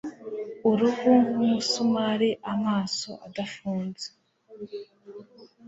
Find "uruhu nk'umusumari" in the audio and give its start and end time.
0.69-2.29